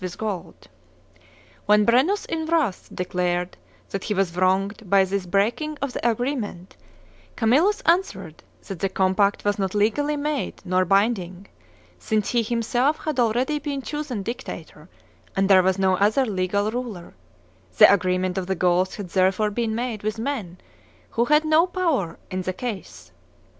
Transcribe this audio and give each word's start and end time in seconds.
with 0.01 0.17
gold. 0.17 0.67
When 1.67 1.85
Brennus 1.85 2.25
in 2.25 2.47
wrath 2.47 2.89
declared 2.91 3.55
that 3.89 4.05
he 4.05 4.15
was 4.15 4.35
wronged 4.35 4.89
by 4.89 5.03
this 5.05 5.27
breaking 5.27 5.77
of 5.79 5.93
the 5.93 6.09
agree 6.09 6.35
ment, 6.35 6.75
Camillus 7.35 7.81
answered 7.81 8.41
that 8.67 8.79
the 8.79 8.89
compact 8.89 9.45
was 9.45 9.59
not 9.59 9.75
legally 9.75 10.17
made 10.17 10.59
nor 10.65 10.85
binding, 10.85 11.45
since 11.99 12.29
he 12.29 12.41
himself 12.41 12.97
had 13.05 13.19
already 13.19 13.59
been 13.59 13.83
chosen 13.83 14.23
dictator 14.23 14.89
and 15.35 15.47
there 15.47 15.61
was 15.61 15.77
no 15.77 15.95
other 15.97 16.25
legal 16.25 16.71
ruler; 16.71 17.13
the 17.77 17.93
agreement 17.93 18.39
of 18.39 18.47
the 18.47 18.55
Gauls 18.55 18.95
had 18.95 19.09
there 19.09 19.31
fore 19.31 19.51
been 19.51 19.75
made 19.75 20.01
with 20.01 20.17
men 20.17 20.57
who 21.11 21.25
had 21.25 21.45
no 21.45 21.67
power 21.67 22.17
in 22.31 22.41
the 22.41 22.53
case. 22.53 23.11